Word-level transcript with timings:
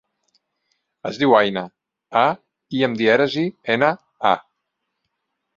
Es 1.09 1.19
diu 1.23 1.35
Aïna: 1.41 1.63
a, 2.23 2.25
i 2.79 2.83
amb 2.89 2.99
dièresi, 3.03 3.47
ena, 3.75 3.95
a. 4.35 4.37